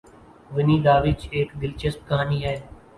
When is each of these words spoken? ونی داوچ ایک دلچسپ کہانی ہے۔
ونی 0.53 0.77
داوچ 0.85 1.19
ایک 1.35 1.49
دلچسپ 1.61 2.01
کہانی 2.07 2.39
ہے۔ 2.45 2.55